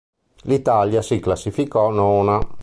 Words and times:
L'Italia 0.45 1.03
si 1.03 1.19
classificò 1.19 1.91
nona. 1.91 2.39